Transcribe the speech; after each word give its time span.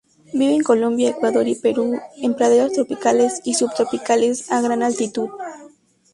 Vive 0.33 0.55
en 0.55 0.61
Colombia, 0.63 1.11
Ecuador 1.11 1.47
y 1.47 1.53
Perú, 1.53 1.93
en 2.23 2.33
praderas 2.33 2.71
tropicales 2.71 3.39
y 3.45 3.53
subtropicales 3.53 4.51
a 4.51 4.59
gran 4.59 4.81
altitud. 4.81 5.29